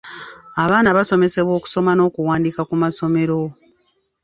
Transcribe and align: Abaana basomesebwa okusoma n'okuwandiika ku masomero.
Abaana 0.63 0.89
basomesebwa 0.97 1.51
okusoma 1.59 1.91
n'okuwandiika 1.93 2.61
ku 2.69 2.75
masomero. 2.81 3.39